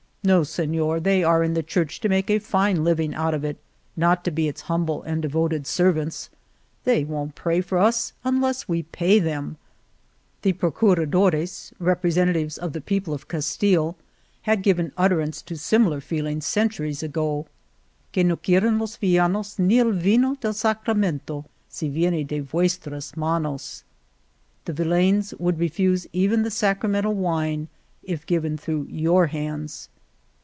[0.31, 3.57] —No, Seiior— they are in the Church to make a fine living out of it,
[3.97, 6.29] not to be its humble and devoted ser vants.
[6.83, 9.57] They won't pray for us unless we pay them!"
[10.43, 13.97] The Procuradores, representatives of the 44 1^ Argamasilla people of Castile,
[14.43, 17.47] had given utterance to similar feelings centuries ago:
[18.11, 23.81] Que no quieren los villanos ni el vino del Sacramento si viene de vuestras manos'^
[24.65, 27.69] The villeins would refuse even the Sacra mental wine
[28.03, 29.89] if given through your hands.